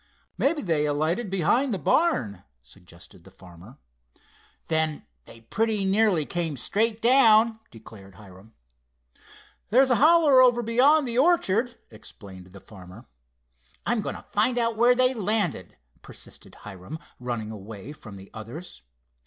"Mebbe 0.35 0.65
they 0.65 0.87
alighted 0.87 1.29
behind 1.29 1.71
the 1.71 1.77
barn," 1.77 2.43
suggested 2.63 3.23
the 3.23 3.29
farmer. 3.29 3.77
"Then 4.67 5.05
they 5.25 5.41
pretty 5.41 5.85
nearly 5.85 6.25
came 6.25 6.57
straight 6.57 7.03
down," 7.03 7.59
declared 7.69 8.15
Hiram. 8.15 8.55
"There's 9.69 9.91
a 9.91 9.97
holler 9.97 10.41
over 10.41 10.63
beyond 10.63 11.07
the 11.07 11.19
orchard," 11.19 11.75
explained 11.91 12.47
the 12.47 12.59
farmer. 12.59 13.05
"I'm 13.85 14.01
going 14.01 14.15
to 14.15 14.23
find 14.23 14.57
out 14.57 14.75
where 14.75 14.95
they 14.95 15.13
landed," 15.13 15.77
persisted 16.01 16.55
Hiram, 16.55 16.97
running 17.19 17.51
away 17.51 17.91
from 17.93 18.15
the 18.15 18.31
others. 18.33 18.81